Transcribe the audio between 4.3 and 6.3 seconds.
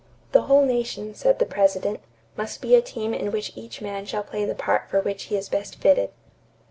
the part for which he is best fitted."